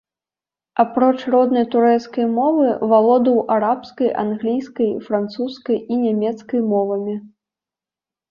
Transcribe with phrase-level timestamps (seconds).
[0.83, 7.15] Апроч роднай турэцкай мовы, валодаў арабскай, англійскай, французскай і нямецкай мовамі.